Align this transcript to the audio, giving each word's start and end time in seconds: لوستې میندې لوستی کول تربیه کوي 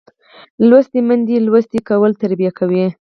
لوستې 0.67 0.99
میندې 1.07 1.35
لوستی 1.47 1.79
کول 1.89 2.11
تربیه 2.21 2.51
کوي 2.59 2.85